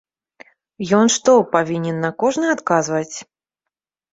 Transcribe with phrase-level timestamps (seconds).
[0.99, 3.15] Ён што, павінен на кожны адказваць?